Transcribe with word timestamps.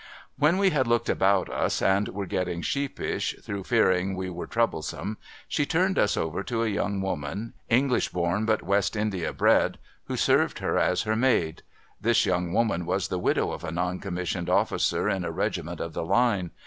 When 0.39 0.57
we 0.57 0.71
had 0.71 0.87
looked 0.87 1.09
about 1.09 1.47
us, 1.47 1.79
and 1.79 2.07
were 2.07 2.25
getting 2.25 2.63
sheepish, 2.63 3.35
through 3.43 3.65
fearing 3.65 4.15
we 4.15 4.31
were 4.31 4.47
troublesome, 4.47 5.19
she 5.47 5.63
turned 5.67 5.99
us 5.99 6.17
over 6.17 6.41
to 6.41 6.63
a 6.63 6.67
young 6.69 7.01
woman, 7.01 7.53
English 7.69 8.09
born 8.09 8.43
but 8.47 8.63
West 8.63 8.95
India 8.95 9.31
bred, 9.31 9.77
who 10.05 10.17
served 10.17 10.57
her 10.57 10.75
as 10.79 11.03
her 11.03 11.15
maid. 11.15 11.61
This 12.01 12.25
young 12.25 12.51
woman 12.51 12.87
was 12.87 13.09
the 13.09 13.19
widow 13.19 13.51
of 13.51 13.63
a 13.63 13.69
non 13.71 13.99
commissioned 13.99 14.49
officer 14.49 15.07
in 15.07 15.23
a 15.23 15.29
regiment 15.29 15.79
of 15.79 15.93
the 15.93 16.03
line. 16.03 16.49